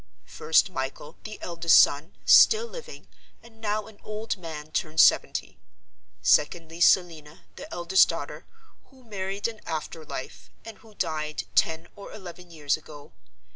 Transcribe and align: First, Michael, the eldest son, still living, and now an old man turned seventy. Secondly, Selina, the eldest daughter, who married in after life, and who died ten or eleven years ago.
First, 0.25 0.71
Michael, 0.71 1.17
the 1.25 1.39
eldest 1.43 1.79
son, 1.79 2.15
still 2.25 2.65
living, 2.65 3.07
and 3.43 3.61
now 3.61 3.85
an 3.85 3.99
old 4.03 4.35
man 4.35 4.71
turned 4.71 4.99
seventy. 4.99 5.59
Secondly, 6.23 6.81
Selina, 6.81 7.45
the 7.55 7.71
eldest 7.71 8.09
daughter, 8.09 8.47
who 8.85 9.03
married 9.03 9.47
in 9.47 9.61
after 9.67 10.03
life, 10.03 10.49
and 10.65 10.79
who 10.79 10.95
died 10.95 11.43
ten 11.53 11.87
or 11.95 12.11
eleven 12.11 12.49
years 12.49 12.75
ago. 12.77 13.13